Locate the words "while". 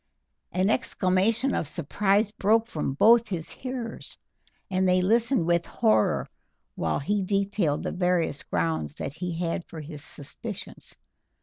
6.73-6.97